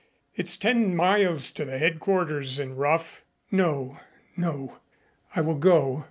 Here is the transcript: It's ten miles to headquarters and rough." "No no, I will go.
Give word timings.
It's 0.33 0.57
ten 0.57 0.95
miles 0.95 1.51
to 1.51 1.63
headquarters 1.67 2.57
and 2.57 2.75
rough." 2.75 3.23
"No 3.51 3.99
no, 4.35 4.79
I 5.35 5.41
will 5.41 5.53
go. 5.59 5.99